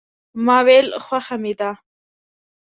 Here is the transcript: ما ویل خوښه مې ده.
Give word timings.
ما 0.45 0.57
ویل 0.65 0.87
خوښه 1.03 1.35
مې 1.41 1.53
ده. 1.59 1.71